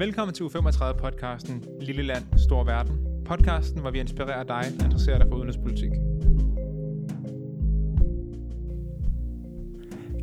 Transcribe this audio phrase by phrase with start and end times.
[0.00, 3.24] Velkommen til U35-podcasten Lille Land, Stor Verden.
[3.24, 5.90] Podcasten, hvor vi inspirerer dig, der interesserer dig for udenrigspolitik.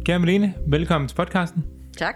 [0.06, 1.66] Kære Malene, velkommen til podcasten.
[1.98, 2.16] Tak.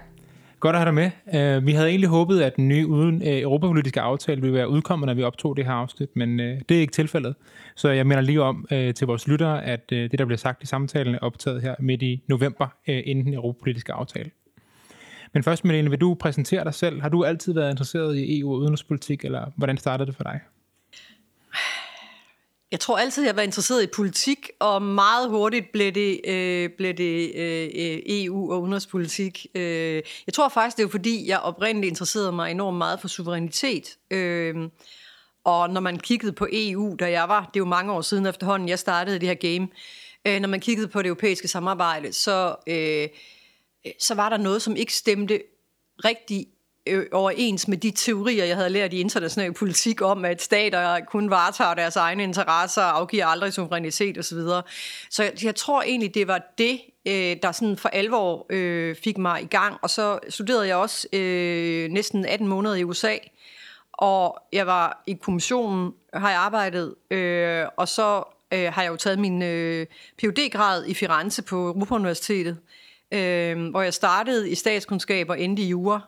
[0.60, 1.58] Godt at have dig med.
[1.58, 5.06] Uh, vi havde egentlig håbet, at den nye uden, uh, europapolitiske aftale ville være udkommet,
[5.06, 7.34] når vi optog det her afsnit, men uh, det er ikke tilfældet.
[7.76, 10.62] Så jeg mener lige om uh, til vores lyttere, at uh, det, der bliver sagt
[10.62, 14.30] i samtalen, er optaget her midt i november, uh, inden den europapolitiske aftale.
[15.32, 17.00] Men først, Malene, vil du præsentere dig selv?
[17.00, 20.40] Har du altid været interesseret i EU og udenrigspolitik, eller hvordan startede det for dig?
[22.72, 26.70] Jeg tror altid, jeg har været interesseret i politik, og meget hurtigt blev det, øh,
[26.78, 29.46] blev det øh, EU og udenrigspolitik.
[29.54, 33.96] Øh, jeg tror faktisk, det er fordi, jeg oprindeligt interesserede mig enormt meget for suverænitet.
[34.10, 34.54] Øh,
[35.44, 38.26] og når man kiggede på EU, da jeg var, det er jo mange år siden
[38.26, 39.68] efterhånden, jeg startede det her game,
[40.26, 43.08] øh, når man kiggede på det europæiske samarbejde, så, øh,
[43.86, 45.42] Øh, så var der noget, som ikke stemte
[46.04, 46.46] rigtig
[46.86, 51.30] øh, overens med de teorier, jeg havde lært i international politik om, at stater kun
[51.30, 54.38] varetager deres egne interesser og afgiver aldrig suverænitet osv.
[55.10, 58.46] Så jeg, jeg tror egentlig, det var det, øh, der sådan for alvor
[59.04, 59.78] fik mig i gang.
[59.82, 61.08] Og så studerede jeg også
[61.90, 63.16] næsten 18 måneder i USA,
[63.92, 66.94] og jeg var i kommissionen, har jeg arbejdet,
[67.76, 69.40] og så har jeg jo taget min
[70.18, 72.58] phd grad i Firenze på Europa Universitetet
[73.12, 76.00] øh, hvor jeg startede i statskundskab og endte i jura.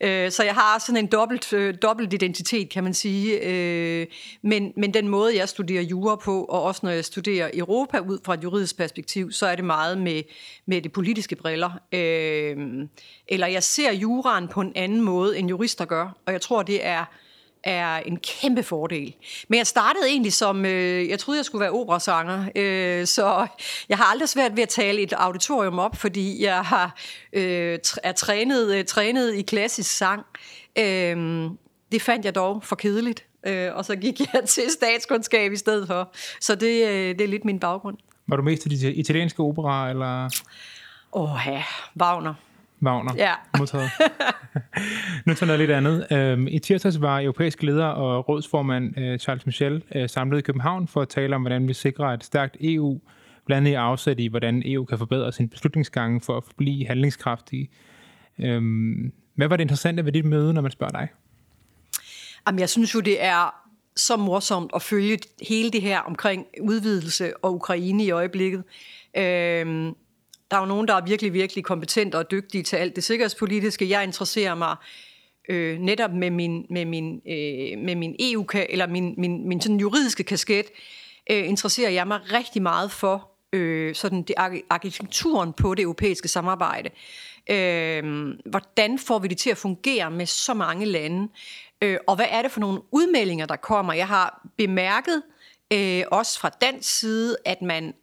[0.00, 3.40] Øh, så jeg har sådan en dobbelt, øh, dobbelt identitet, kan man sige.
[3.42, 4.06] Øh,
[4.42, 8.18] men, men den måde, jeg studerer jura på, og også når jeg studerer Europa ud
[8.24, 10.22] fra et juridisk perspektiv, så er det meget med,
[10.66, 11.70] med det politiske briller.
[11.92, 12.56] Øh,
[13.28, 16.86] eller jeg ser juraen på en anden måde, end jurister gør, og jeg tror, det
[16.86, 17.04] er
[17.64, 19.14] er en kæmpe fordel.
[19.48, 23.46] Men jeg startede egentlig som, øh, jeg troede, jeg skulle være operasanger, øh, så
[23.88, 26.96] jeg har aldrig svært ved at tale et auditorium op, fordi jeg har
[27.32, 30.22] øh, er trænet, øh, trænet i klassisk sang.
[30.78, 31.50] Øh,
[31.92, 35.86] det fandt jeg dog for kedeligt, øh, og så gik jeg til statskundskab i stedet
[35.86, 36.12] for.
[36.40, 37.96] Så det, øh, det er lidt min baggrund.
[38.26, 40.30] Var du mest til de italienske opera, eller?
[41.12, 41.62] Åh ja,
[42.00, 42.34] Wagner.
[42.82, 43.14] Wagner.
[43.16, 43.32] Ja.
[43.58, 43.90] Modtaget.
[45.26, 46.06] nu til noget lidt andet.
[46.12, 50.88] Øhm, I tirsdags var europæiske leder og rådsformand øh, Charles Michel øh, samlet i København
[50.88, 53.00] for at tale om, hvordan vi sikrer et stærkt EU,
[53.46, 57.70] blandt andet i afsæt i, hvordan EU kan forbedre sin beslutningsgange for at blive handlingskraftige.
[58.38, 61.08] Øhm, hvad var det interessante ved dit møde, når man spørger dig?
[62.46, 63.54] Jamen, jeg synes jo, det er
[63.96, 65.18] så morsomt at følge
[65.48, 68.64] hele det her omkring udvidelse og Ukraine i øjeblikket.
[69.16, 69.94] Øhm,
[70.50, 73.88] der er jo nogen, der er virkelig, virkelig kompetente og dygtige til alt det sikkerhedspolitiske.
[73.88, 74.76] Jeg interesserer mig
[75.48, 79.80] øh, netop med min, med min, øh, med min EU eller min, min, min sådan
[79.80, 80.66] juridiske kasket,
[81.30, 84.34] øh, interesserer jeg mig rigtig meget for øh, sådan det
[84.70, 86.90] arkitekturen på det europæiske samarbejde.
[87.50, 91.28] Øh, hvordan får vi det til at fungere med så mange lande?
[91.82, 93.92] Øh, og hvad er det for nogle udmeldinger, der kommer?
[93.92, 95.22] Jeg har bemærket,
[95.72, 97.94] øh, også fra dansk side, at man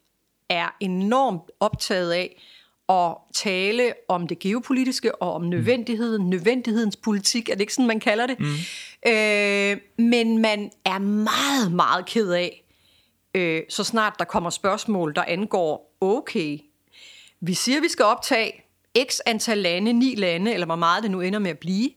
[0.50, 2.44] er enormt optaget af
[2.90, 6.30] at tale om det geopolitiske og om nødvendigheden, mm.
[6.30, 8.40] nødvendighedens politik, er det ikke sådan, man kalder det?
[8.40, 8.46] Mm.
[9.12, 9.78] Øh,
[10.08, 12.63] men man er meget, meget ked af,
[13.35, 16.59] øh, så snart der kommer spørgsmål, der angår, okay,
[17.40, 18.52] vi siger, vi skal optage
[19.09, 21.90] x antal lande, ni lande, eller hvor meget det nu ender med at blive.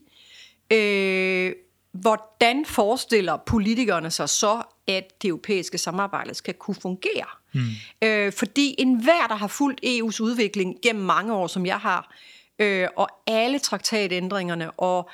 [0.71, 1.53] Øh,
[1.91, 7.25] hvordan forestiller politikerne sig så, at det europæiske samarbejde skal kunne fungere?
[7.53, 7.61] Mm.
[8.01, 12.15] Øh, fordi enhver, der har fulgt EU's udvikling gennem mange år, som jeg har,
[12.59, 15.09] øh, og alle traktatændringerne og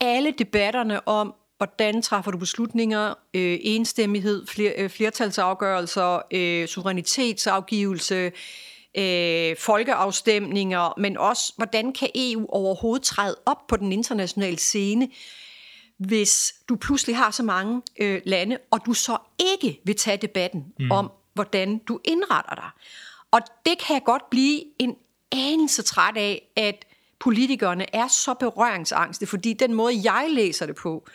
[0.00, 8.32] alle debatterne om, hvordan træffer du beslutninger, øh, enstemmighed, fler, øh, flertalsafgørelser, øh, suverænitetsafgivelse,
[8.98, 15.08] øh, folkeafstemninger, men også, hvordan kan EU overhovedet træde op på den internationale scene,
[15.98, 20.64] hvis du pludselig har så mange øh, lande, og du så ikke vil tage debatten
[20.78, 20.90] mm.
[20.90, 22.70] om, hvordan du indretter dig.
[23.30, 24.96] Og det kan jeg godt blive en
[25.32, 26.84] anelse træt af, at
[27.18, 31.08] politikerne er så berøringsangste, fordi den måde, jeg læser det på,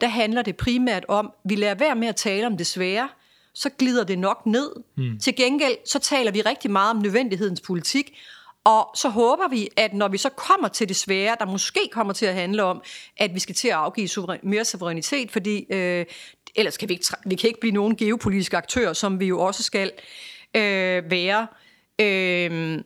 [0.00, 3.08] der handler det primært om, vi lader være med at tale om det svære,
[3.52, 4.70] så glider det nok ned.
[4.96, 5.18] Mm.
[5.18, 8.18] Til gengæld, så taler vi rigtig meget om nødvendighedens politik,
[8.66, 12.12] og så håber vi, at når vi så kommer til det svære, der måske kommer
[12.12, 12.82] til at handle om,
[13.16, 16.06] at vi skal til at afgive suveræn, mere suverænitet, fordi øh,
[16.54, 19.62] ellers kan vi ikke, vi kan ikke blive nogen geopolitiske aktører, som vi jo også
[19.62, 19.92] skal
[20.54, 21.46] øh, være.
[22.00, 22.78] Øh,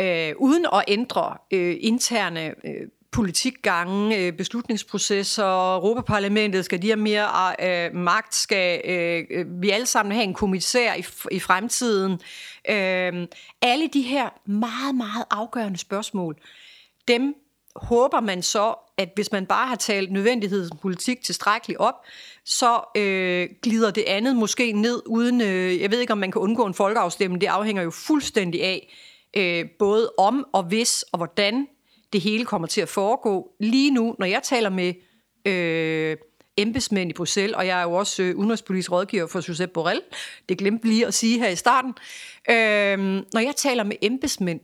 [0.00, 7.54] øh, uden at ændre øh, interne øh, politikgange, øh, beslutningsprocesser, Europaparlamentet skal de have mere
[7.60, 12.12] øh, magt, skal øh, øh vi alle sammen have en kommissær i, i fremtiden.
[12.70, 13.28] Øh,
[13.62, 16.36] alle de her meget, meget afgørende spørgsmål,
[17.08, 17.34] dem
[17.76, 21.94] håber man så, at hvis man bare har talt nødvendighedspolitik tilstrækkeligt op,
[22.44, 26.40] så øh, glider det andet måske ned uden, øh, jeg ved ikke om man kan
[26.40, 28.94] undgå en folkeafstemning, det afhænger jo fuldstændig af,
[29.36, 31.66] øh, både om og hvis og hvordan
[32.14, 33.52] det hele kommer til at foregå.
[33.60, 34.94] Lige nu, når jeg taler med
[35.44, 36.16] øh,
[36.56, 40.00] embedsmænd i Bruxelles, og jeg er jo også øh, udenrigspolitisk rådgiver for Josep Borrell,
[40.48, 41.94] det glemte lige at sige her i starten,
[42.50, 42.98] øh,
[43.32, 44.60] når jeg taler med embedsmænd,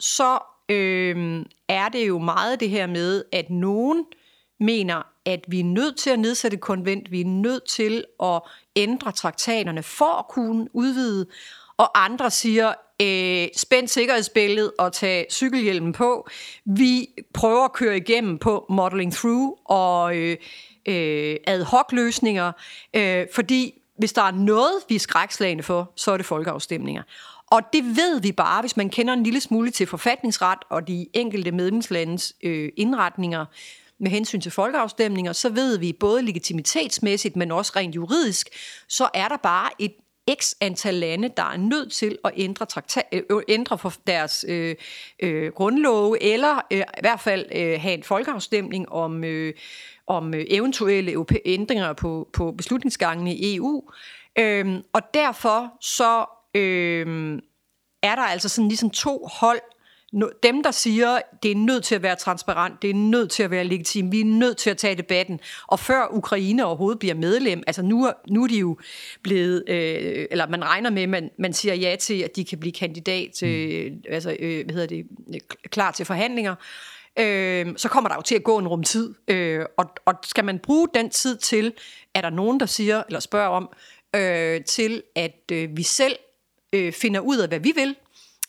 [0.00, 0.38] så
[0.68, 4.04] øh, er det jo meget det her med, at nogen
[4.60, 8.42] mener, at vi er nødt til at nedsætte konvent, vi er nødt til at
[8.76, 11.26] ændre traktaterne for at kunne udvide,
[11.82, 16.28] og andre siger, øh, spænd sikkerhedsbilledet og tag cykelhjelmen på.
[16.64, 20.36] Vi prøver at køre igennem på modeling through og øh,
[20.88, 22.52] øh, ad hoc løsninger,
[22.96, 27.02] øh, fordi hvis der er noget, vi er skrækslagende for, så er det folkeafstemninger.
[27.46, 31.06] Og det ved vi bare, hvis man kender en lille smule til forfatningsret og de
[31.12, 33.44] enkelte medlemslandes øh, indretninger
[34.00, 38.48] med hensyn til folkeafstemninger, så ved vi både legitimitetsmæssigt, men også rent juridisk,
[38.88, 39.92] så er der bare et
[40.30, 44.44] x antal lande, der er nødt til at ændre, traktat, øh, øh, ændre for deres
[44.48, 44.76] øh,
[45.22, 49.54] øh, grundlove, eller øh, i hvert fald øh, have en folkeafstemning om, øh,
[50.06, 53.82] om øh, eventuelle ændringer på, på beslutningsgangene i EU.
[54.38, 56.24] Øh, og derfor så
[56.54, 57.38] øh,
[58.02, 59.60] er der altså sådan ligesom to hold.
[60.42, 63.50] Dem, der siger, det er nødt til at være transparent, det er nødt til at
[63.50, 65.40] være legitim, vi er nødt til at tage debatten.
[65.66, 68.78] Og før Ukraine overhovedet bliver medlem, altså nu, nu er de jo
[69.22, 72.72] blevet, øh, eller man regner med, man, man siger ja til, at de kan blive
[72.72, 74.02] kandidat til, mm.
[74.08, 75.06] altså, øh, hvad hedder det,
[75.70, 76.54] klar til forhandlinger.
[77.18, 79.14] Øh, så kommer der jo til at gå en rum tid.
[79.28, 81.72] Øh, og, og skal man bruge den tid til,
[82.14, 83.70] er der nogen, der siger, eller spørger om,
[84.16, 86.16] øh, til at øh, vi selv
[86.72, 87.96] øh, finder ud af, hvad vi vil,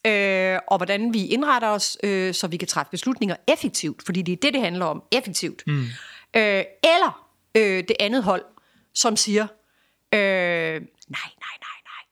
[0.05, 4.31] øh, og hvordan vi indretter os, øh, så vi kan træffe beslutninger effektivt, fordi det
[4.31, 5.63] er det, det handler om, effektivt.
[5.67, 5.81] Mm.
[6.35, 8.45] Øh, eller øh, det andet hold,
[8.93, 9.43] som siger,
[10.13, 10.79] øh, nej,
[11.09, 12.03] nej, nej, nej,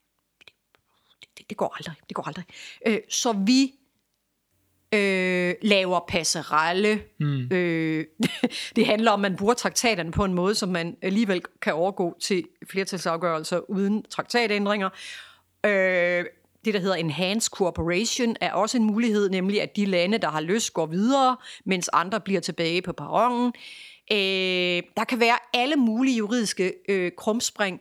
[1.21, 2.45] det, det, det går aldrig, det går aldrig.
[2.87, 3.73] Øh, så vi
[4.93, 7.03] øh, laver passerelle.
[7.19, 7.47] Mm.
[7.51, 8.05] Øh,
[8.75, 12.17] det handler om, at man bruger traktaterne på en måde, som man alligevel kan overgå
[12.21, 14.89] til flertalsafgørelser uden traktatændringer.
[15.65, 16.25] Øh,
[16.65, 20.41] det, der hedder enhanced cooperation, er også en mulighed, nemlig at de lande, der har
[20.41, 23.53] lyst, går videre, mens andre bliver tilbage på perronen.
[24.11, 27.79] Øh, der kan være alle mulige juridiske øh, krumspring,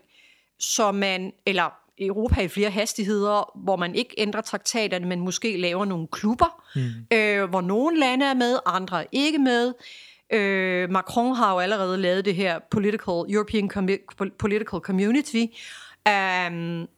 [0.58, 5.84] så man, eller Europa i flere hastigheder, hvor man ikke ændrer traktaterne, men måske laver
[5.84, 7.16] nogle klubber, mm.
[7.16, 9.72] øh, hvor nogle lande er med, andre er ikke med.
[10.32, 15.44] Øh, Macron har jo allerede lavet det her political, European Com- Political Community.
[16.08, 16.88] Um,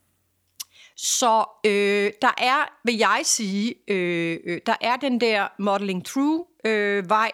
[1.03, 6.47] så øh, der er, vil jeg sige, øh, øh, der er den der modeling through
[6.65, 7.33] øh, vej,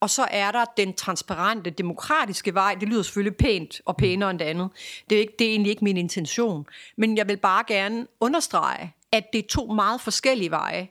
[0.00, 2.74] og så er der den transparente, demokratiske vej.
[2.80, 4.68] Det lyder selvfølgelig pænt og pænere end det andet.
[5.10, 6.66] Det er, ikke, det er egentlig ikke min intention.
[6.96, 10.88] Men jeg vil bare gerne understrege, at det er to meget forskellige veje.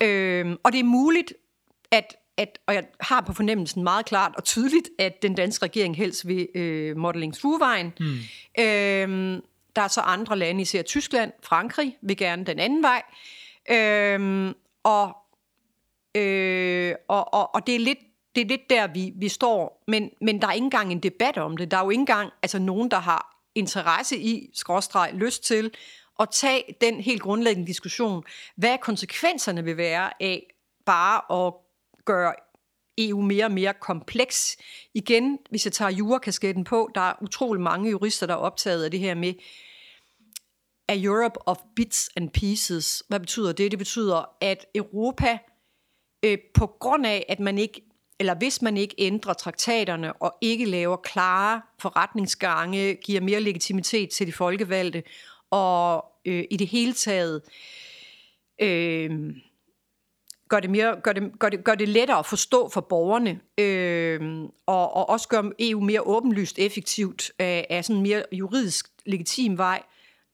[0.00, 1.32] Øh, og det er muligt,
[1.90, 5.96] at at, og jeg har på fornemmelsen meget klart og tydeligt, at den danske regering
[5.96, 7.92] helst vil øh, modeling through-vejen.
[8.00, 8.18] Mm.
[8.58, 9.40] Øh,
[9.76, 13.02] der er så andre lande, især Tyskland, Frankrig, vil gerne den anden vej.
[13.70, 15.16] Øhm, og,
[16.14, 17.98] øh, og, og, og det er lidt
[18.34, 21.38] det er lidt der, vi, vi står, men, men der er ikke engang en debat
[21.38, 21.70] om det.
[21.70, 25.70] Der er jo ikke engang altså, nogen, der har interesse i, skråstreg, lyst til,
[26.20, 28.24] at tage den helt grundlæggende diskussion.
[28.56, 30.46] Hvad konsekvenserne vil være af
[30.84, 31.54] bare at
[32.04, 32.34] gøre
[32.98, 34.56] EU mere og mere kompleks.
[34.94, 38.90] Igen, hvis jeg tager jurakasketten på, der er utrolig mange jurister, der er optaget af
[38.90, 39.34] det her med,
[40.88, 43.02] a Europe of bits and pieces.
[43.08, 43.70] Hvad betyder det?
[43.70, 45.38] Det betyder, at Europa,
[46.24, 47.82] øh, på grund af, at man ikke,
[48.20, 54.26] eller hvis man ikke ændrer traktaterne og ikke laver klare forretningsgange, giver mere legitimitet til
[54.26, 55.02] de folkevalgte,
[55.50, 57.42] og øh, i det hele taget
[58.60, 59.36] øh,
[60.48, 64.48] gør det, mere, gør, det, gør, det, gør det lettere at forstå for borgerne, øh,
[64.66, 68.86] og, og også gør EU mere åbenlyst effektivt af, øh, af sådan en mere juridisk
[69.06, 69.82] legitim vej,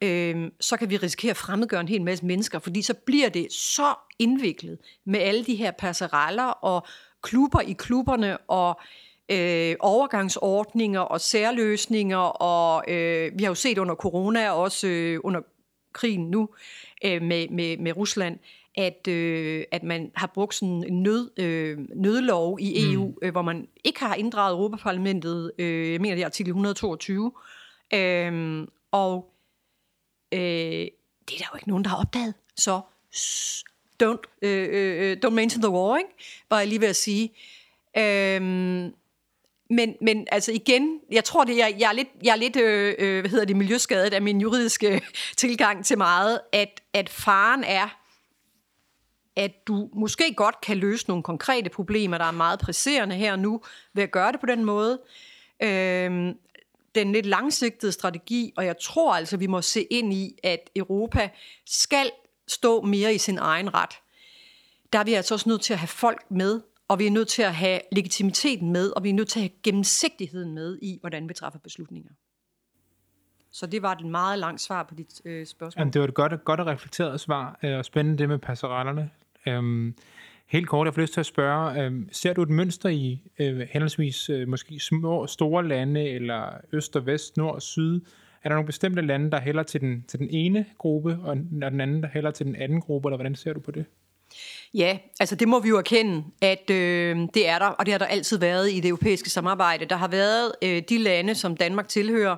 [0.02, 3.52] øh, så kan vi risikere at fremmedgøre en hel masse mennesker, fordi så bliver det
[3.52, 6.87] så indviklet med alle de her passereller og
[7.23, 8.81] klubber i klubberne og
[9.31, 15.21] øh, overgangsordninger og særløsninger, og øh, vi har jo set under corona og også øh,
[15.25, 15.40] under
[15.93, 16.49] krigen nu
[17.05, 18.38] øh, med, med, med Rusland,
[18.75, 23.15] at, øh, at man har brugt sådan en nød, øh, nødlov i EU, mm.
[23.23, 27.33] øh, hvor man ikke har inddraget Europaparlamentet, øh, jeg mener det er artikel 122,
[27.95, 29.35] øh, og
[30.33, 30.41] øh,
[31.29, 32.35] det er der jo ikke nogen, der har opdaget.
[32.57, 32.81] Så
[34.03, 36.11] don't, øh, øh, don't mention the war, ikke?
[36.50, 37.31] var jeg lige ved at sige.
[37.99, 38.95] Øhm,
[39.71, 42.95] men, men altså igen, jeg tror, det, jeg, jeg er lidt, jeg er lidt øh,
[42.99, 45.03] øh, hvad hedder det, miljøskadet af min juridiske
[45.37, 48.00] tilgang til meget, at, at faren er,
[49.37, 53.39] at du måske godt kan løse nogle konkrete problemer, der er meget presserende her og
[53.39, 53.63] nu,
[53.95, 55.01] ved at gøre det på den måde.
[55.63, 56.39] Øhm,
[56.95, 61.31] den lidt langsigtede strategi, og jeg tror altså, vi må se ind i, at Europa
[61.67, 62.11] skal
[62.49, 63.95] stå mere i sin egen ret.
[64.93, 67.29] Der er vi altså også nødt til at have folk med, og vi er nødt
[67.29, 70.99] til at have legitimiteten med, og vi er nødt til at have gennemsigtigheden med i,
[71.01, 72.11] hvordan vi træffer beslutninger.
[73.53, 75.81] Så det var et meget langt svar på dit øh, spørgsmål.
[75.81, 79.11] Jamen, det var et godt, godt og reflekteret svar, øh, og spændende det med passerellerne.
[79.47, 79.95] Øhm,
[80.47, 83.61] helt kort, jeg får lyst til at spørge, øhm, ser du et mønster i øh,
[83.71, 88.01] henholdsvis øh, måske små, store lande, eller øst og vest, nord og syd?
[88.43, 91.63] Er der nogle bestemte lande, der hælder til den, til den ene gruppe, og den
[91.63, 93.85] anden, der hælder til den anden gruppe, eller hvordan ser du på det?
[94.75, 97.99] Ja, altså det må vi jo erkende, at øh, det er der, og det har
[97.99, 99.85] der altid været i det europæiske samarbejde.
[99.85, 102.37] Der har været øh, de lande, som Danmark tilhører,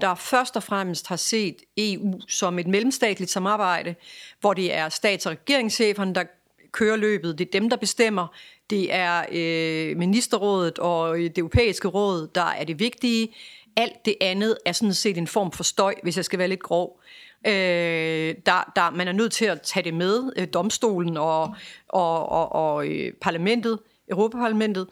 [0.00, 3.94] der først og fremmest har set EU som et mellemstatligt samarbejde,
[4.40, 6.24] hvor det er stats- og regeringscheferne, der
[6.72, 7.38] kører løbet.
[7.38, 8.26] Det er dem, der bestemmer.
[8.70, 13.34] Det er øh, ministerrådet og øh, det europæiske råd, der er det vigtige.
[13.76, 16.62] Alt det andet er sådan set en form for støj, hvis jeg skal være lidt
[16.62, 17.00] grov.
[17.46, 21.54] Øh, der, der, man er nødt til at tage det med, øh, domstolen og,
[21.88, 23.78] og, og, og øh, parlamentet,
[24.10, 24.86] Europaparlamentet.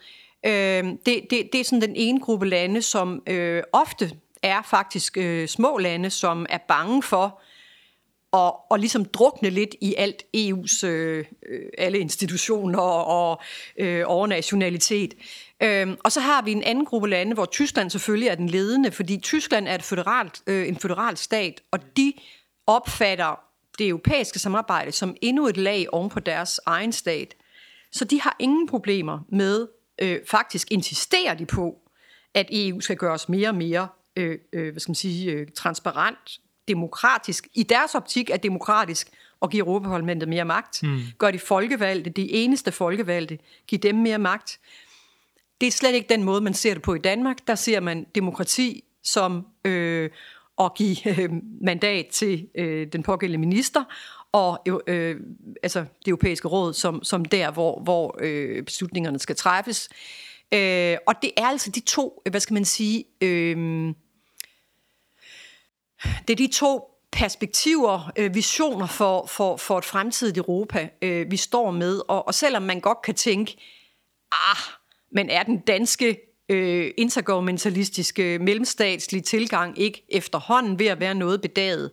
[0.46, 4.10] Øh, det, det, det er sådan den ene gruppe lande, som øh, ofte
[4.42, 7.40] er faktisk øh, små lande, som er bange for
[8.32, 13.42] at, og ligesom drukne lidt i alt EU's øh, øh, alle institutioner og, og
[13.78, 15.14] øh, overnationalitet.
[15.62, 18.92] Øhm, og så har vi en anden gruppe lande, hvor Tyskland selvfølgelig er den ledende,
[18.92, 22.12] fordi Tyskland er et føderalt, øh, en føderal stat, og de
[22.66, 23.40] opfatter
[23.78, 27.34] det europæiske samarbejde som endnu et lag oven på deres egen stat.
[27.92, 29.68] Så de har ingen problemer med,
[30.02, 31.74] øh, faktisk insisterer de på,
[32.34, 36.40] at EU skal gøres mere og mere øh, øh, hvad skal man sige, øh, transparent,
[36.68, 37.48] demokratisk.
[37.54, 39.08] I deres optik er demokratisk
[39.42, 40.82] at give Europaparlamentet mere magt.
[40.82, 40.98] Mm.
[41.18, 44.58] Gør de folkevalgte, de eneste folkevalgte, give dem mere magt.
[45.60, 47.36] Det er slet ikke den måde, man ser det på i Danmark.
[47.46, 50.10] Der ser man demokrati som øh,
[50.60, 53.84] at give øh, mandat til øh, den pågældende minister,
[54.32, 55.16] og øh,
[55.62, 59.88] altså det europæiske råd som, som der, hvor, hvor øh, beslutningerne skal træffes.
[60.54, 63.94] Øh, og det er altså de to, hvad skal man sige, øh,
[66.02, 71.36] det er de to perspektiver, øh, visioner for, for, for et fremtidigt Europa, øh, vi
[71.36, 72.02] står med.
[72.08, 73.56] Og, og selvom man godt kan tænke,
[74.32, 74.56] ah,
[75.12, 81.90] men er den danske øh, intergovernmentalistiske mellemstatslige tilgang ikke efterhånden ved at være noget bedaget?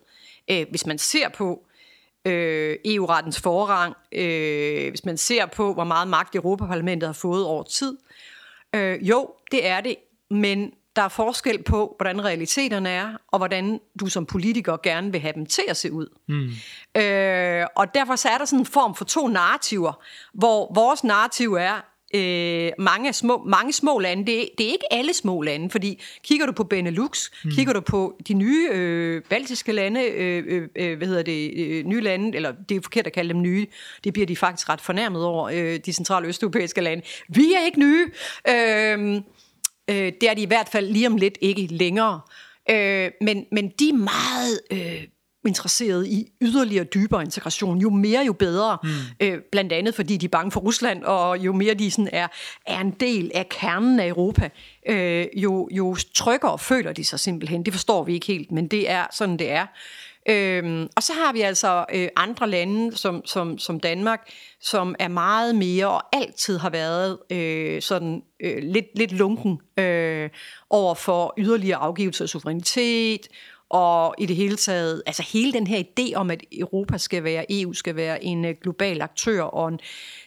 [0.52, 1.66] Øh, hvis man ser på
[2.26, 7.64] øh, EU-rettens forrang, øh, hvis man ser på, hvor meget magt Europaparlamentet har fået over
[7.64, 7.98] tid,
[8.76, 9.96] øh, jo, det er det,
[10.30, 15.22] men der er forskel på, hvordan realiteterne er, og hvordan du som politiker gerne vil
[15.22, 16.08] have dem til at se ud.
[16.28, 17.02] Mm.
[17.02, 21.54] Øh, og derfor så er der sådan en form for to narrativer, hvor vores narrativ
[21.54, 21.82] er,
[22.16, 26.02] øh, mange, små, mange små lande, det er, det er ikke alle små lande, fordi
[26.24, 27.52] kigger du på Benelux, mm.
[27.52, 31.86] kigger du på de nye øh, baltiske lande, øh, øh, øh hvad hedder det, øh,
[31.86, 33.68] nye lande, eller det er forkert at kalde dem nye,
[34.04, 37.04] det bliver de faktisk ret fornærmet over, øh, de centrale østeuropæiske lande.
[37.28, 38.12] Vi er ikke nye!
[38.50, 39.22] Øh,
[39.89, 42.22] Øh, det er de i hvert fald lige om lidt ikke længere.
[42.70, 45.08] Øh, men, men de er meget øh,
[45.48, 47.77] interesserede i yderligere dybere integration.
[47.77, 48.77] Jo mere, jo bedre.
[48.84, 48.89] Mm.
[49.20, 52.27] Øh, blandt andet fordi de er bange for Rusland, og jo mere de sådan er,
[52.65, 54.50] er en del af kernen af Europa,
[54.89, 57.65] øh, jo, jo tryggere føler de sig simpelthen.
[57.65, 59.65] Det forstår vi ikke helt, men det er sådan, det er.
[60.29, 64.29] Øhm, og så har vi altså øh, andre lande som, som, som Danmark,
[64.60, 70.29] som er meget mere og altid har været øh, sådan øh, lidt, lidt lunken øh,
[70.70, 73.27] over for yderligere afgivelse af suverænitet,
[73.70, 77.46] og i det hele taget, altså hele den her idé om, at Europa skal være,
[77.50, 79.79] EU skal være en øh, global aktør og en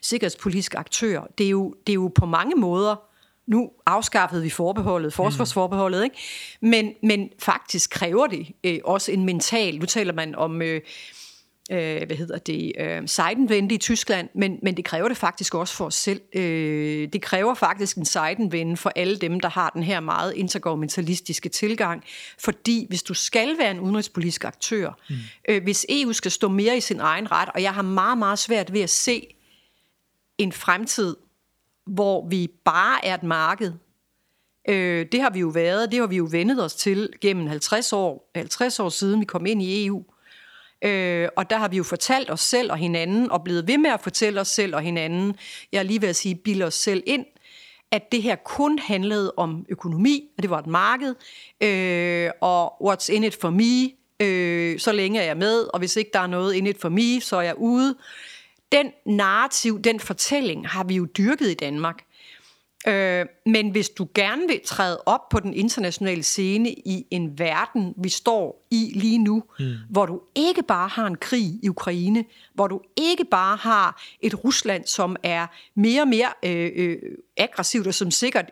[0.02, 3.07] sikkerhedspolitisk aktør, det er jo, det er jo på mange måder
[3.48, 6.16] nu afskaffede vi forbeholdet, forsvarsforbeholdet, ikke?
[6.60, 10.80] Men, men faktisk kræver det øh, også en mental, nu taler man om, øh,
[11.70, 15.74] øh, hvad hedder det, øh, sejdenvende i Tyskland, men, men det kræver det faktisk også
[15.74, 16.20] for os selv.
[16.34, 21.48] Øh, det kræver faktisk en sejdenvende for alle dem, der har den her meget intergovernmentalistiske
[21.48, 22.04] tilgang,
[22.38, 25.16] fordi hvis du skal være en udenrigspolitisk aktør, mm.
[25.48, 28.38] øh, hvis EU skal stå mere i sin egen ret, og jeg har meget, meget
[28.38, 29.34] svært ved at se
[30.38, 31.16] en fremtid,
[31.88, 33.72] hvor vi bare er et marked.
[34.68, 37.92] Øh, det har vi jo været, det har vi jo vendet os til gennem 50
[37.92, 40.04] år, 50 år siden vi kom ind i EU.
[40.84, 43.90] Øh, og der har vi jo fortalt os selv og hinanden, og blevet ved med
[43.90, 45.36] at fortælle os selv og hinanden,
[45.72, 47.26] jeg er lige ved at sige, bilde os selv ind,
[47.90, 51.14] at det her kun handlede om økonomi, og det var et marked,
[51.60, 53.90] øh, og what's in it for me,
[54.26, 56.88] øh, så længe er jeg med, og hvis ikke der er noget in it for
[56.88, 57.96] me, så er jeg ude.
[58.72, 62.04] Den narrativ, den fortælling har vi jo dyrket i Danmark.
[62.86, 67.94] Øh, men hvis du gerne vil træde op på den internationale scene i en verden,
[67.96, 69.74] vi står i lige nu, mm.
[69.90, 74.44] hvor du ikke bare har en krig i Ukraine, hvor du ikke bare har et
[74.44, 76.98] Rusland, som er mere og mere øh, øh,
[77.36, 78.50] aggressivt, og som sikkert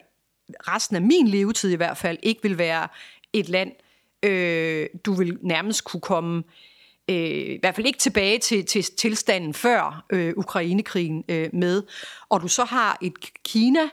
[0.50, 2.88] resten af min levetid i hvert fald ikke vil være
[3.32, 3.73] et land,
[4.23, 6.42] øh, du vil nærmest kunne komme
[7.10, 11.82] øh, i hvert fald ikke tilbage til, til tilstanden før øh, Ukrainekrigen øh, med.
[12.28, 13.88] Og du så har et Kina,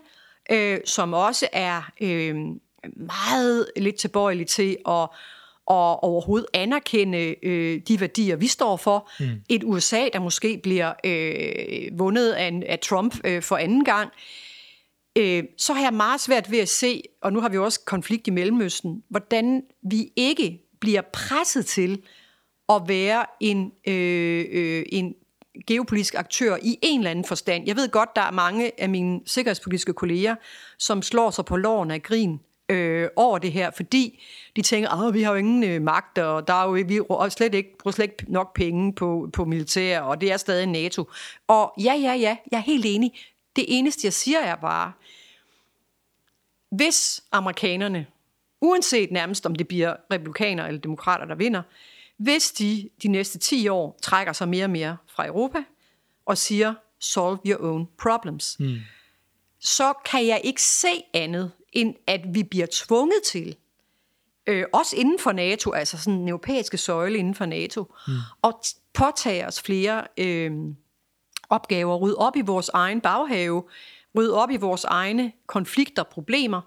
[0.51, 2.36] øh, som også er øh,
[2.96, 5.10] meget lidt tilbøjelig til at
[5.65, 9.10] og overhovedet anerkende øh, de værdier, vi står for.
[9.20, 9.29] Mm.
[9.50, 14.10] Et USA, der måske bliver øh, vundet af, af Trump øh, for anden gang.
[15.17, 18.27] Øh, så har jeg meget svært ved at se, og nu har vi også konflikt
[18.27, 22.01] i Mellemøsten, hvordan vi ikke bliver presset til
[22.70, 25.15] at være en, øh, øh, en
[25.67, 27.67] geopolitisk aktør i en eller anden forstand.
[27.67, 30.36] Jeg ved godt, der er mange af mine sikkerhedspolitiske kolleger,
[30.79, 32.39] som slår sig på loven af grin
[32.70, 34.24] øh, over det her, fordi
[34.55, 37.32] de tænker, at vi har jo ingen øh, magt, og der er jo vi og
[37.32, 41.10] slet ikke, bruger slet ikke nok penge på, på militær, og det er stadig NATO.
[41.48, 43.12] Og ja, ja, ja, jeg er helt enig.
[43.55, 44.91] Det eneste, jeg siger, er bare,
[46.72, 48.05] hvis amerikanerne,
[48.62, 51.62] uanset nærmest om det bliver republikaner eller demokrater, der vinder,
[52.17, 55.63] hvis de de næste 10 år trækker sig mere og mere fra Europa
[56.25, 58.77] og siger, solve your own problems, mm.
[59.60, 63.55] så kan jeg ikke se andet, end at vi bliver tvunget til,
[64.48, 68.13] øh, også inden for NATO, altså sådan en europæiske søjle inden for NATO, mm.
[68.43, 68.53] at
[68.93, 70.51] påtage os flere øh,
[71.50, 73.63] opgaver, rydde op i vores egen baghave,
[74.15, 76.62] rydde op i vores egne konflikter, problemer,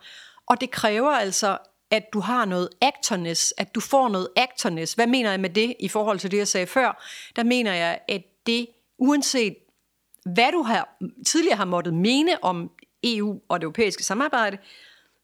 [0.47, 1.59] og det kræver altså,
[1.91, 4.95] at du har noget actorness, at du får noget actorness.
[4.95, 7.05] Hvad mener jeg med det i forhold til det, jeg sagde før?
[7.37, 8.67] Der mener jeg, at det,
[8.99, 9.57] uanset
[10.35, 10.97] hvad du har,
[11.27, 12.71] tidligere har måttet mene om
[13.05, 14.59] EU og det europæiske samarbejde,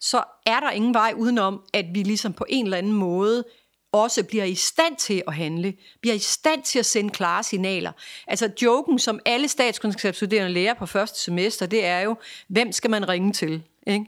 [0.01, 3.45] så er der ingen vej udenom, at vi ligesom på en eller anden måde
[3.93, 7.93] også bliver i stand til at handle, bliver i stand til at sende klare signaler.
[8.27, 12.17] Altså joken, som alle statskundskabsstuderende lærer på første semester, det er jo,
[12.49, 13.63] hvem skal man ringe til?
[13.87, 14.07] Ikke?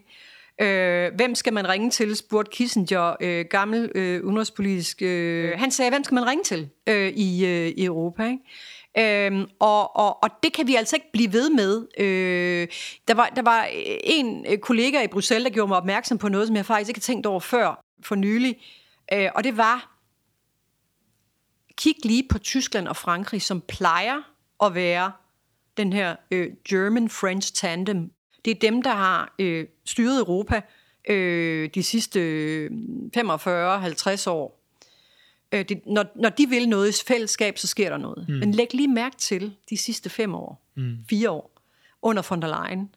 [0.60, 5.02] Øh, hvem skal man ringe til, spurgte Kissinger, øh, gammel øh, udenrigspolitisk.
[5.02, 8.22] Øh, han sagde, hvem skal man ringe til øh, i, øh, i Europa?
[8.24, 8.42] Ikke?
[8.98, 11.86] Øhm, og, og, og det kan vi altså ikke blive ved med.
[11.98, 12.68] Øh,
[13.08, 13.68] der, var, der var
[14.04, 16.98] en øh, kollega i Bruxelles, der gjorde mig opmærksom på noget, som jeg faktisk ikke
[16.98, 18.56] har tænkt over før for nylig.
[19.12, 19.94] Øh, og det var,
[21.76, 24.22] kig lige på Tyskland og Frankrig, som plejer
[24.64, 25.12] at være
[25.76, 28.10] den her øh, German-French tandem,
[28.44, 30.62] det er dem, der har øh, styret Europa
[31.08, 32.20] øh, de sidste
[33.16, 34.60] 45-50 år.
[35.52, 38.28] Øh, det, når, når de vil noget i fællesskab, så sker der noget.
[38.28, 38.34] Mm.
[38.34, 40.98] Men læg lige mærke til de sidste fem år, mm.
[41.08, 41.60] fire år,
[42.02, 42.90] under von der Leyen,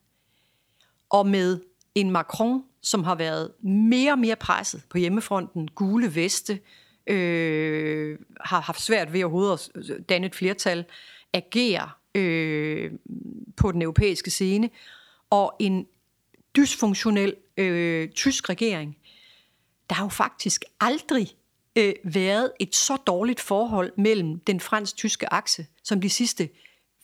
[1.10, 1.60] og med
[1.96, 6.60] en Macron, som har været mere og mere presset på hjemmefronten, gule veste,
[7.08, 10.86] øh, har haft svært ved overhovedet at danne et flertal,
[11.34, 12.92] agere øh,
[13.58, 14.70] på den europæiske scene,
[15.30, 15.88] og en
[16.58, 18.98] dysfunktionel øh, tysk regering.
[19.90, 21.28] Der har jo faktisk aldrig
[21.76, 26.50] øh, været et så dårligt forhold mellem den fransk-tyske akse som de sidste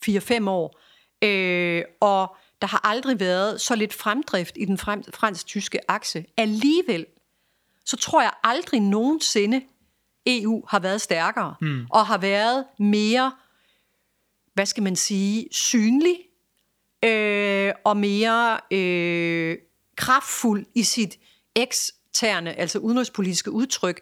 [0.09, 0.79] 4-5 år.
[1.21, 4.77] Øh, og der har aldrig været så lidt fremdrift i den
[5.13, 6.25] fransk-tyske akse.
[6.37, 7.05] Alligevel,
[7.85, 9.61] så tror jeg aldrig nogensinde,
[10.25, 11.85] EU har været stærkere, mm.
[11.89, 13.31] og har været mere,
[14.53, 16.17] hvad skal man sige, synlig,
[17.03, 19.57] øh, og mere øh,
[19.95, 21.19] kraftfuld i sit
[21.55, 24.01] eksterne, altså udenrigspolitiske udtryk.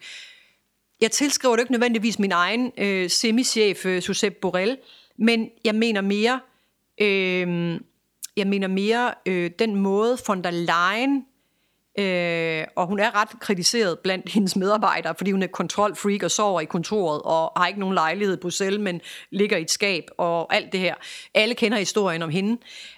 [1.01, 4.77] Jeg tilskriver det ikke nødvendigvis min egen øh, semichef, øh, Josep Borrell,
[5.17, 6.39] men jeg mener mere,
[7.01, 7.79] øh,
[8.37, 11.25] jeg mener mere øh, den måde von der Leyen
[11.99, 12.05] Øh,
[12.81, 16.65] og hun er ret kritiseret blandt hendes medarbejdere, fordi hun er kontrolfreak og sover i
[16.65, 20.71] kontoret og har ikke nogen lejlighed på Bruxelles, men ligger i et skab og alt
[20.71, 20.95] det her.
[21.33, 22.57] Alle kender historien om hende.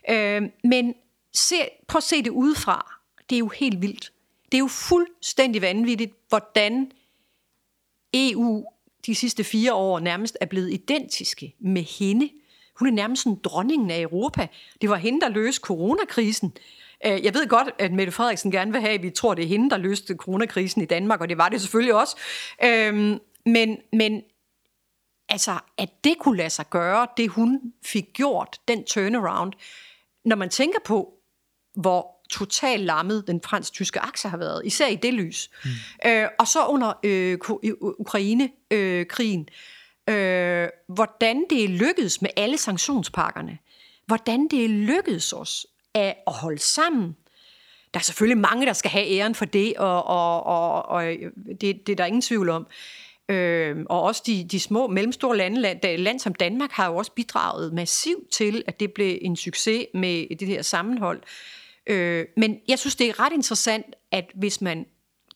[0.09, 0.93] Øh, men
[1.33, 1.55] se,
[1.87, 2.93] prøv at se det udefra.
[3.29, 4.11] Det er jo helt vildt.
[4.45, 6.91] Det er jo fuldstændig vanvittigt, hvordan
[8.13, 8.65] EU
[9.05, 12.29] de sidste fire år nærmest er blevet identiske med hende.
[12.79, 14.47] Hun er nærmest en dronningen af Europa.
[14.81, 16.53] Det var hende, der løste coronakrisen.
[17.05, 19.47] Øh, jeg ved godt, at Mette Frederiksen gerne vil have, at vi tror, det er
[19.47, 22.17] hende, der løste coronakrisen i Danmark, og det var det selvfølgelig også.
[22.63, 24.21] Øhm, men, men
[25.29, 29.53] altså, at det kunne lade sig gøre, det hun fik gjort, den turnaround,
[30.25, 31.13] når man tænker på,
[31.75, 35.49] hvor totalt lammet den fransk-tyske akse har været, især i det lys.
[35.63, 35.69] Mm.
[36.05, 37.37] Øh, og så under øh,
[37.81, 39.49] Ukraine-krigen,
[40.09, 43.57] øh, hvordan det lykkedes med alle sanktionspakkerne,
[44.05, 47.15] hvordan det lykkedes os af at holde sammen.
[47.93, 51.03] Der er selvfølgelig mange, der skal have æren for det, og, og, og, og
[51.61, 52.67] det, det er der ingen tvivl om.
[53.29, 57.11] Øh, og også de, de små, mellemstore lande, land, land som Danmark har jo også
[57.11, 61.21] bidraget massivt til, at det blev en succes med det her sammenhold.
[61.87, 64.85] Øh, men jeg synes, det er ret interessant, at hvis man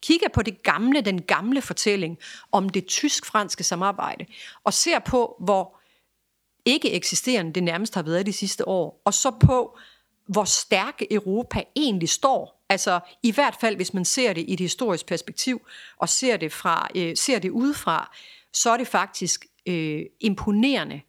[0.02, 2.18] kigger på det gamle, den gamle fortælling
[2.52, 4.26] om det tysk-franske samarbejde,
[4.64, 5.80] og ser på, hvor
[6.66, 9.78] ikke eksisterende det nærmest har været de sidste år, og så på,
[10.28, 12.66] hvor stærke Europa egentlig står.
[12.70, 15.62] Altså i hvert fald, hvis man ser det i et historisk perspektiv,
[15.98, 18.16] og ser det, fra, øh, ser det udefra,
[18.54, 21.02] så er det faktisk øh, imponerende,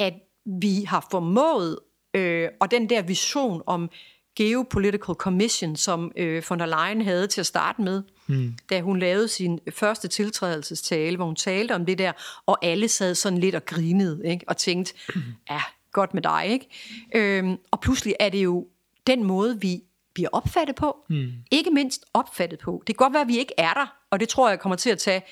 [0.00, 0.14] at
[0.60, 1.78] vi har formået,
[2.14, 3.90] øh, og den der vision om
[4.36, 8.54] Geopolitical Commission, som øh, von der Leyen havde til at starte med, mm.
[8.70, 12.12] da hun lavede sin første tiltrædelsestale, hvor hun talte om det der,
[12.46, 14.44] og alle sad sådan lidt og grinede, ikke?
[14.48, 14.94] og tænkte,
[15.50, 16.46] ja, godt med dig.
[16.46, 16.68] Ikke?
[17.14, 18.66] Øhm, og pludselig er det jo
[19.06, 19.82] den måde, vi
[20.14, 20.96] bliver opfattet på.
[21.10, 21.32] Mm.
[21.50, 22.82] Ikke mindst opfattet på.
[22.86, 24.90] Det kan godt være, at vi ikke er der, og det tror jeg kommer til
[24.90, 25.22] at tage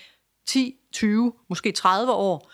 [0.46, 2.52] 10, 20, måske 30 år,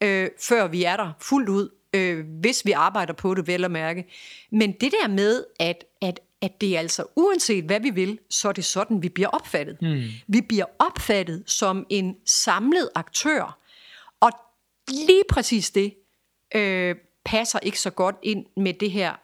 [0.00, 3.70] øh, før vi er der fuldt ud, øh, hvis vi arbejder på det, vel at
[3.70, 4.04] mærke.
[4.50, 8.48] Men det der med, at, at, at det er altså, uanset hvad vi vil, så
[8.48, 9.82] er det sådan, vi bliver opfattet.
[9.82, 10.02] Mm.
[10.26, 13.58] Vi bliver opfattet som en samlet aktør.
[14.20, 14.30] Og
[14.88, 15.94] lige præcis det
[16.54, 19.14] øh, passer ikke så godt ind med det her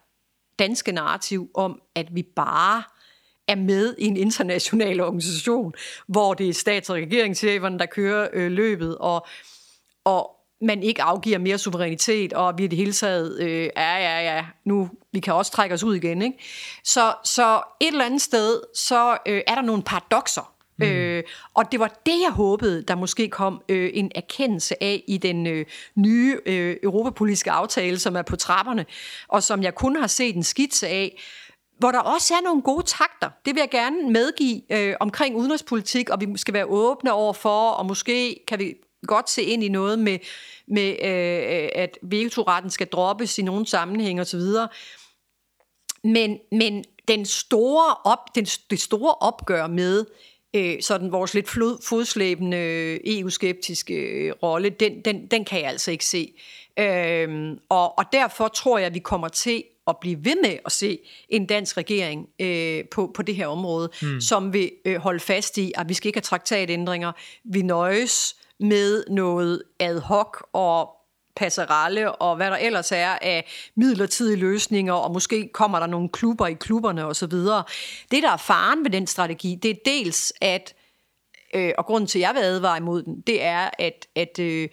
[0.58, 2.82] danske narrativ om, at vi bare
[3.48, 5.74] er med i en international organisation,
[6.06, 9.26] hvor det er stats- og regeringscheferne, der kører øh, løbet, og,
[10.04, 14.34] og man ikke afgiver mere suverænitet, og vi i det hele taget, øh, ja, ja,
[14.34, 16.22] ja, nu, vi kan også trække os ud igen.
[16.22, 16.38] Ikke?
[16.84, 20.86] Så, så et eller andet sted, så øh, er der nogle paradoxer Mm.
[20.86, 21.22] Øh,
[21.54, 25.46] og det var det, jeg håbede, der måske kom øh, en erkendelse af i den
[25.46, 28.86] øh, nye øh, europapolitiske aftale, som er på trapperne,
[29.28, 31.22] og som jeg kun har set en skitse af,
[31.78, 33.30] hvor der også er nogle gode takter.
[33.44, 37.70] Det vil jeg gerne medgive øh, omkring udenrigspolitik, og vi skal være åbne over for,
[37.70, 38.74] og måske kan vi
[39.06, 40.18] godt se ind i noget med,
[40.68, 44.40] med øh, at vetoretten skal droppes i nogle sammenhæng osv.
[46.04, 50.04] Men, men den store op, den, det store opgør med
[50.56, 51.50] øh, sådan vores lidt
[51.88, 56.32] fodslæbende EU-skeptiske øh, rolle, den, den, den kan jeg altså ikke se.
[56.78, 60.72] Øh, og, og derfor tror jeg, at vi kommer til at blive ved med at
[60.72, 64.20] se en dansk regering øh, på, på det her område, mm.
[64.20, 67.12] som vil øh, holde fast i, at vi skal ikke have traktatændringer.
[67.44, 70.99] Vi nøjes med noget ad hoc og
[71.36, 76.46] passerelle og hvad der ellers er af midlertidige løsninger, og måske kommer der nogle klubber
[76.46, 77.32] i klubberne osv.
[78.10, 80.74] Det, der er faren ved den strategi, det er dels, at,
[81.54, 84.68] øh, og grunden til, at jeg vil advare imod den, det er, at, at øh,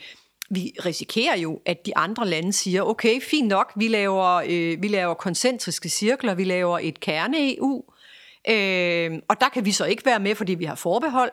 [0.50, 4.88] vi risikerer jo, at de andre lande siger, okay, fint nok, vi laver, øh, vi
[4.88, 7.84] laver koncentriske cirkler, vi laver et kerne-EU,
[8.50, 11.32] Øh, og der kan vi så ikke være med, fordi vi har forbehold.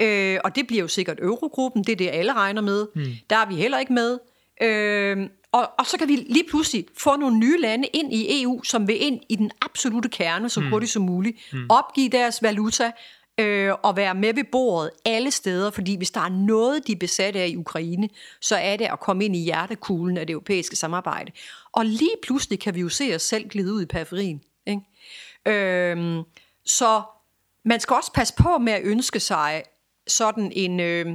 [0.00, 2.86] Øh, og det bliver jo sikkert Eurogruppen, det er det, alle regner med.
[2.94, 3.04] Mm.
[3.30, 4.18] Der er vi heller ikke med.
[4.62, 8.62] Øh, og, og så kan vi lige pludselig få nogle nye lande ind i EU,
[8.62, 10.70] som vil ind i den absolute kerne så mm.
[10.70, 11.36] hurtigt som muligt.
[11.52, 11.66] Mm.
[11.68, 12.92] Opgive deres valuta
[13.40, 16.96] øh, og være med ved bordet alle steder, fordi hvis der er noget, de er
[16.96, 18.08] besat af i Ukraine,
[18.40, 21.32] så er det at komme ind i hjertekuglen af det europæiske samarbejde.
[21.72, 24.40] Og lige pludselig kan vi jo se os selv glide ud i periferien.
[24.66, 24.82] Ikke?
[25.46, 26.24] Øh,
[26.64, 27.02] så
[27.64, 29.62] man skal også passe på med at ønske sig
[30.06, 30.80] sådan en...
[30.80, 31.06] Øh,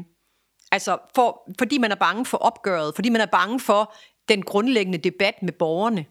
[0.75, 3.93] Altså, for, fordi man er bange for opgøret, fordi man er bange for
[4.29, 6.05] den grundlæggende debat med borgerne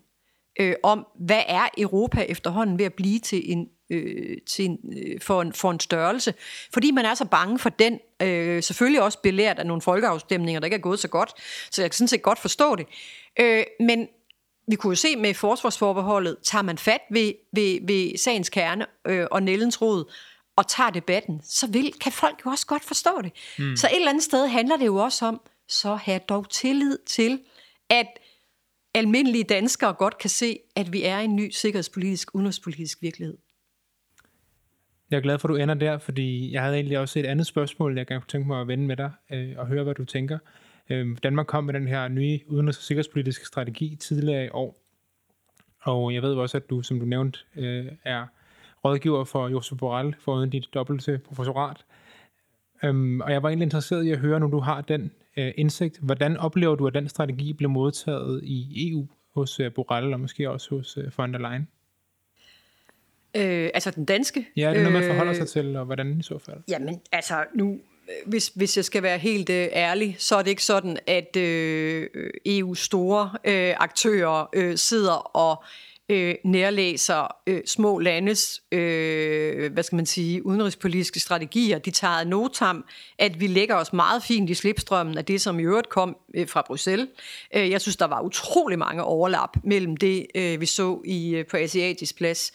[0.61, 5.20] øh, om, hvad er Europa efterhånden ved at blive til en, øh, til en, øh,
[5.20, 6.35] for, en, for en størrelse.
[6.72, 10.66] Fordi man er så bange for den, øh, selvfølgelig også belært af nogle folkeafstemninger, der
[10.66, 11.33] ikke er gået så godt,
[11.70, 12.87] så jeg kan sådan set godt forstå det.
[13.40, 14.09] Øh, men
[14.68, 19.27] vi kunne jo se med forsvarsforbeholdet, tager man fat ved, ved, ved sagens kerne øh,
[19.31, 20.12] og Nellens rod,
[20.57, 23.33] og tager debatten, så vil, kan folk jo også godt forstå det.
[23.59, 23.77] Mm.
[23.77, 27.40] Så et eller andet sted handler det jo også om, så have dog tillid til,
[27.90, 28.07] at
[28.95, 33.38] almindelige danskere godt kan se, at vi er i en ny sikkerhedspolitisk, udenrigspolitisk virkelighed.
[35.11, 37.47] Jeg er glad for, at du ender der, fordi jeg havde egentlig også et andet
[37.47, 40.05] spørgsmål, jeg gerne kunne tænke mig at vende med dig øh, og høre, hvad du
[40.05, 40.38] tænker.
[40.90, 44.77] Øh, Danmark kom med den her nye udenrigs- og sikkerhedspolitiske strategi tidligere i år,
[45.81, 48.27] og jeg ved også, at du, som du nævnte, øh, er
[48.85, 51.85] rådgiver for Josef Borrell uden dit dobbelte professorat.
[52.85, 55.99] Øhm, og jeg var egentlig interesseret i at høre, når du har den øh, indsigt.
[55.99, 60.51] Hvordan oplever du, at den strategi blev modtaget i EU hos øh, Borrell og måske
[60.51, 61.68] også hos øh, von der Leyen?
[63.37, 64.47] Øh, altså den danske?
[64.57, 66.59] Ja, det er noget, man forholder sig til, og hvordan i så fald?
[66.68, 67.81] Jamen, altså nu,
[68.27, 72.09] hvis, hvis jeg skal være helt øh, ærlig, så er det ikke sådan, at øh,
[72.49, 79.83] EU's store øh, aktører øh, sidder og øh, Øh, nærlæser øh, små landes, øh, hvad
[79.83, 81.79] skal man sige, udenrigspolitiske strategier.
[81.79, 82.85] De tager ad notam,
[83.19, 86.49] at vi lægger os meget fint i slipstrømmen af det, som i øvrigt kom øh,
[86.49, 87.09] fra Bruxelles.
[87.57, 91.47] Øh, jeg synes, der var utrolig mange overlap mellem det, øh, vi så i øh,
[91.47, 92.53] på Asiatisk Plads,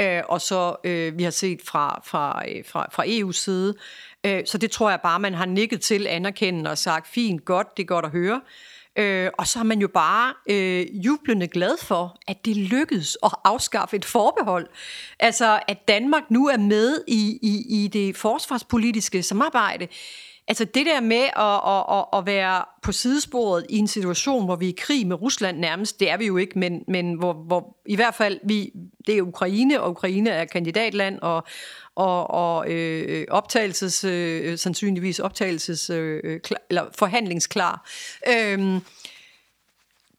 [0.00, 3.74] øh, og så øh, vi har set fra, fra, øh, fra, fra EU's side.
[4.26, 7.76] Øh, så det tror jeg bare, man har nikket til, anerkendende og sagt, fint, godt,
[7.76, 8.40] det er godt at høre.
[8.96, 13.34] Øh, og så er man jo bare øh, jublende glad for, at det lykkedes at
[13.44, 14.66] afskaffe et forbehold.
[15.20, 19.88] Altså, at Danmark nu er med i, i, i det forsvarspolitiske samarbejde.
[20.48, 24.56] Altså det der med at, at, at, at være på sidesporet i en situation, hvor
[24.56, 27.32] vi er i krig med Rusland nærmest, det er vi jo ikke, men, men hvor,
[27.32, 28.72] hvor i hvert fald vi,
[29.06, 31.44] det er Ukraine, og Ukraine er kandidatland, og,
[31.94, 37.88] og, og øh, optagelses, øh, sandsynligvis optagelses, øh, øh klar, eller forhandlingsklar.
[38.28, 38.80] Øh,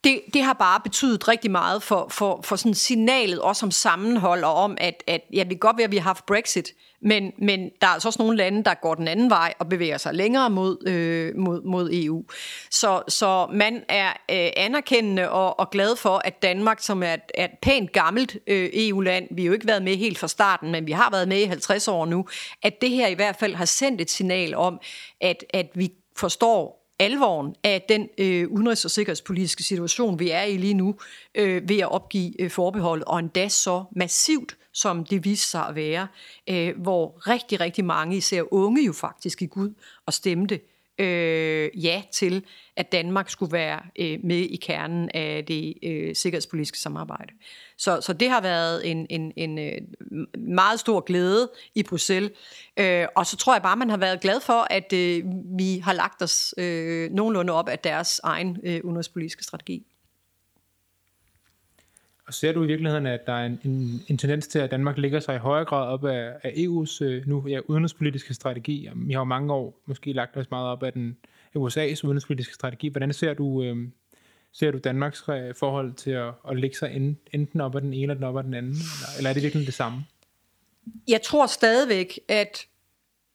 [0.04, 4.44] det, det har bare betydet rigtig meget for, for, for sådan signalet, også om sammenhold,
[4.44, 6.70] og om, at, at ja, det kan godt være, at vi har haft Brexit,
[7.06, 9.98] men, men der er altså også nogle lande, der går den anden vej og bevæger
[9.98, 12.24] sig længere mod, øh, mod, mod EU.
[12.72, 17.22] Så, så man er øh, anerkendende og, og glad for, at Danmark, som er et,
[17.34, 20.72] er et pænt gammelt øh, EU-land, vi har jo ikke været med helt fra starten,
[20.72, 22.28] men vi har været med i 50 år nu,
[22.64, 24.80] at det her i hvert fald har sendt et signal om,
[25.22, 30.58] at, at vi forstår alvoren af den øh, udenrigs- og sikkerhedspolitiske situation, vi er i
[30.58, 30.96] lige nu,
[31.36, 35.76] øh, ved at opgive øh, forbeholdet, og endda så massivt, som det viste sig at
[35.76, 36.08] være,
[36.50, 39.74] øh, hvor rigtig, rigtig mange, især unge jo faktisk, gik ud
[40.06, 40.60] og stemte
[41.00, 46.80] øh, ja til, at Danmark skulle være øh, med i kernen af det øh, sikkerhedspolitiske
[46.80, 47.34] samarbejde.
[47.78, 49.82] Så, så det har været en, en, en øh,
[50.38, 52.32] meget stor glæde i Bruxelles.
[52.80, 55.24] Øh, og så tror jeg bare, man har været glad for, at øh,
[55.58, 59.86] vi har lagt os øh, nogenlunde op af deres egen øh, udenrigspolitiske strategi.
[62.34, 64.98] Og ser du i virkeligheden, at der er en, en, en tendens til, at Danmark
[64.98, 68.90] ligger sig i højere grad op af, af EU's øh, nu ja, udenrigspolitiske strategi?
[68.96, 71.18] Vi har jo mange år måske lagt os meget op af den
[71.58, 72.88] USA's udenrigspolitiske strategi.
[72.88, 73.88] Hvordan ser du, øh,
[74.52, 78.02] ser du Danmarks øh, forhold til at, at lægge sig enten op af den ene
[78.02, 78.72] eller den op af den anden?
[78.72, 80.06] Eller, eller er det virkelig det samme?
[81.08, 82.68] Jeg tror stadigvæk, at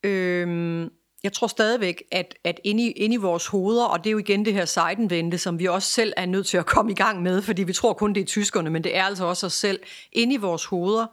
[0.03, 0.87] øh,
[1.23, 4.17] jeg tror stadigvæk, at, at inde, i, inde i vores hoveder, og det er jo
[4.17, 7.21] igen det her sejdenvente, som vi også selv er nødt til at komme i gang
[7.21, 9.79] med, fordi vi tror kun, det er tyskerne, men det er altså også os selv.
[10.11, 11.05] Inde i vores hoveder,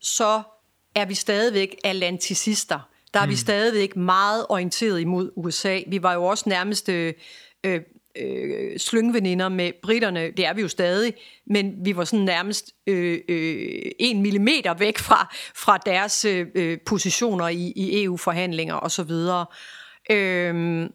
[0.00, 0.42] så
[0.94, 2.80] er vi stadigvæk atlanticister.
[3.14, 3.30] Der er mm.
[3.30, 5.80] vi stadigvæk meget orienteret imod USA.
[5.86, 7.14] Vi var jo også nærmest øh,
[8.20, 11.14] øh, slyngveninder med britterne, det er vi jo stadig,
[11.46, 17.48] men vi var sådan nærmest øh, øh, en millimeter væk fra, fra deres øh, positioner
[17.48, 19.10] i, i EU-forhandlinger osv.
[20.10, 20.88] Øh,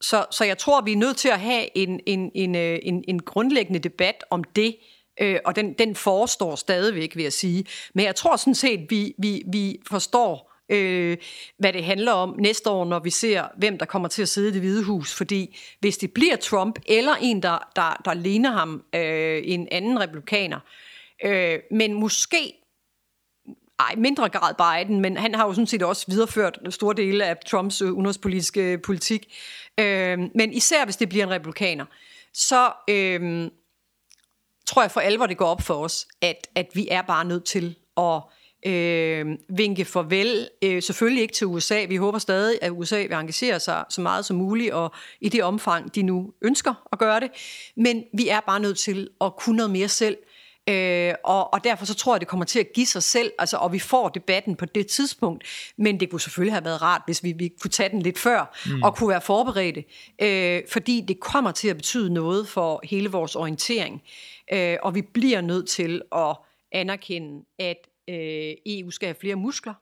[0.00, 3.04] så, så jeg tror, vi er nødt til at have en, en, en, øh, en,
[3.08, 4.76] en grundlæggende debat om det,
[5.20, 7.64] øh, og den, den forestår stadigvæk, vil jeg sige.
[7.94, 11.16] Men jeg tror sådan set, vi, vi, vi forstår øh,
[11.58, 14.48] hvad det handler om næste år, når vi ser, hvem der kommer til at sidde
[14.48, 15.14] i det hvide hus.
[15.14, 20.00] Fordi hvis det bliver Trump, eller en, der, der, der ligner ham, øh, en anden
[20.00, 20.60] republikaner,
[21.24, 22.52] øh, men måske
[23.78, 27.36] ej, mindre grad Biden, men han har jo sådan set også videreført store dele af
[27.46, 29.34] Trumps øh, udenrigspolitiske øh, politik.
[29.80, 31.84] Øh, men især hvis det bliver en republikaner,
[32.32, 33.50] så øh,
[34.66, 37.44] tror jeg for alvor, det går op for os, at, at vi er bare nødt
[37.44, 38.22] til at
[38.66, 40.48] øh, vinke farvel.
[40.62, 41.84] Øh, selvfølgelig ikke til USA.
[41.88, 45.42] Vi håber stadig, at USA vil engagere sig så meget som muligt, og i det
[45.42, 47.30] omfang, de nu ønsker at gøre det.
[47.76, 50.16] Men vi er bare nødt til at kunne noget mere selv.
[50.68, 53.56] Øh, og, og derfor så tror jeg, det kommer til at give sig selv, altså,
[53.56, 55.44] og vi får debatten på det tidspunkt.
[55.78, 58.56] Men det kunne selvfølgelig have været rart, hvis vi, vi kunne tage den lidt før,
[58.66, 58.82] mm.
[58.82, 59.84] og kunne være forberedte.
[60.22, 64.02] Øh, fordi det kommer til at betyde noget for hele vores orientering.
[64.52, 66.36] Øh, og vi bliver nødt til at
[66.72, 67.76] anerkende, at
[68.08, 69.74] øh, EU skal have flere muskler,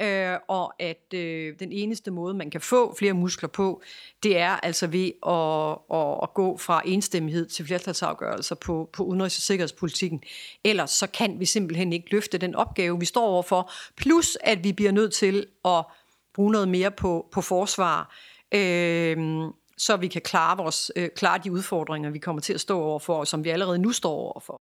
[0.00, 3.82] øh, og at øh, den eneste måde, man kan få flere muskler på,
[4.22, 9.38] det er altså ved at, at, at gå fra enstemmighed til flertalsafgørelser på, på udenrigs-
[9.38, 10.22] og sikkerhedspolitikken.
[10.64, 13.72] Ellers så kan vi simpelthen ikke løfte den opgave, vi står overfor.
[13.96, 15.84] Plus at vi bliver nødt til at
[16.34, 18.16] bruge noget mere på, på forsvar,
[18.54, 19.16] øh,
[19.78, 23.14] så vi kan klare, vores, øh, klare de udfordringer, vi kommer til at stå overfor,
[23.14, 24.61] og som vi allerede nu står overfor.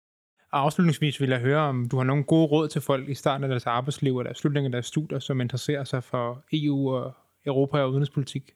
[0.55, 3.49] Afslutningsvis vil jeg høre, om du har nogle gode råd til folk i starten af
[3.49, 7.13] deres arbejdsliv eller slutningen af deres studier, som interesserer sig for EU og
[7.45, 8.53] Europa og udenrigspolitik.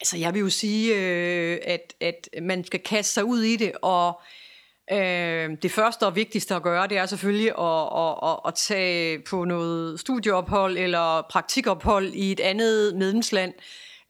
[0.00, 3.72] Altså, jeg vil jo sige, øh, at, at man skal kaste sig ud i det,
[3.82, 4.20] og
[4.92, 9.18] øh, det første og vigtigste at gøre, det er selvfølgelig at, at, at, at tage
[9.30, 13.52] på noget studieophold eller praktikophold i et andet medlemsland.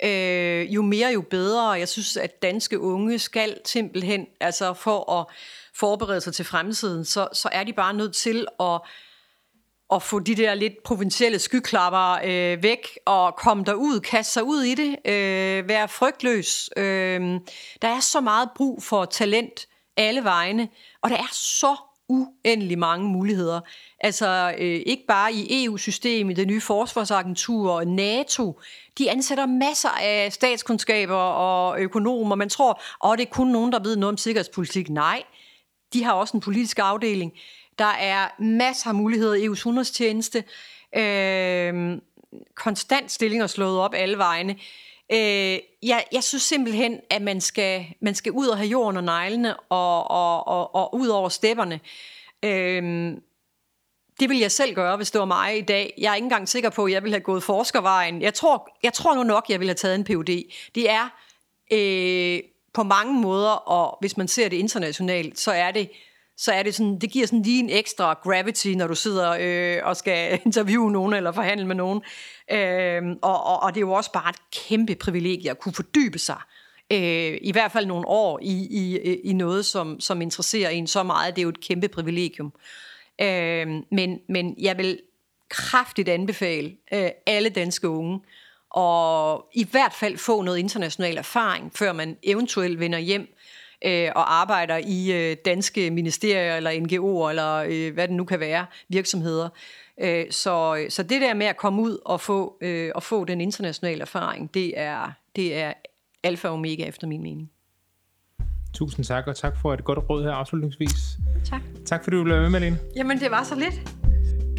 [0.05, 1.71] Øh, jo mere, jo bedre.
[1.71, 5.27] Jeg synes, at danske unge skal simpelthen, altså for at
[5.77, 8.81] forberede sig til fremtiden, så, så er de bare nødt til at
[9.93, 14.63] at få de der lidt provincielle skyklapper øh, væk og komme derud, kaste sig ud
[14.63, 16.71] i det, øh, være frygtløs.
[16.77, 17.41] Øh,
[17.83, 20.69] der er så meget brug for talent alle vegne,
[21.03, 21.77] og der er så
[22.09, 23.61] uendelig mange muligheder.
[24.01, 28.61] Altså øh, ikke bare i EU-systemet, det nye forsvarsagentur og NATO,
[28.99, 32.35] de ansætter masser af statskundskaber og økonomer.
[32.35, 32.83] Man tror,
[33.13, 34.91] at det er kun nogen, der ved noget om sikkerhedspolitik.
[34.91, 35.23] Nej,
[35.95, 37.33] de har også en politisk afdeling.
[37.79, 40.45] Der er masser af muligheder i EU's udenrigstjeneste.
[40.97, 41.99] Øh,
[42.55, 44.57] konstant stillinger slået op alle vegne.
[45.13, 49.05] Øh, jeg, jeg synes simpelthen, at man skal, man skal ud og have jorden og
[49.05, 51.81] neglene og, og, og, og ud over stepperne.
[52.43, 53.13] Øh,
[54.21, 55.95] det vil jeg selv gøre, hvis det var mig i dag.
[55.99, 58.23] Jeg er ikke engang sikker på, at jeg ville have gået forskervejen.
[58.23, 60.43] Jeg tror, jeg tror nu nok, jeg ville have taget en PhD.
[60.75, 61.09] Det er
[61.73, 62.41] øh,
[62.75, 65.91] på mange måder, og hvis man ser det internationalt, så er det
[66.37, 69.89] så er det sådan, det giver sådan lige en ekstra gravity, når du sidder øh,
[69.89, 72.03] og skal interviewe nogen eller forhandle med nogen.
[72.51, 76.19] Øh, og, og, og det er jo også bare et kæmpe privilegie at kunne fordybe
[76.19, 76.41] sig
[76.93, 81.03] øh, i hvert fald nogle år i, i, i noget, som, som interesserer en så
[81.03, 81.37] meget.
[81.37, 82.53] Det er jo et kæmpe privilegium.
[83.21, 85.01] Øh, men, men jeg vil
[85.49, 88.21] kraftigt anbefale øh, alle danske unge
[88.75, 93.35] og i hvert fald få noget international erfaring, før man eventuelt vender hjem
[93.85, 98.41] øh, og arbejder i øh, danske ministerier eller NGO'er eller øh, hvad det nu kan
[98.41, 99.49] være, virksomheder.
[100.01, 103.41] Øh, så, så det der med at komme ud og få, øh, og få den
[103.41, 105.73] internationale erfaring, det er, det er
[106.23, 107.51] alfa og omega efter min mening.
[108.75, 110.95] Tusind tak, og tak for et godt råd her afslutningsvis.
[111.45, 111.61] Tak.
[111.87, 112.79] Tak fordi du blev med, Malene.
[112.97, 113.91] Jamen, det var så lidt.